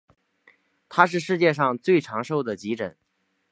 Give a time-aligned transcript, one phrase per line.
[0.89, 2.97] 它是世界上最长寿的急诊。